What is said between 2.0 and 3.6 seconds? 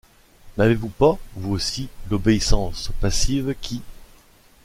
l’obéissance passive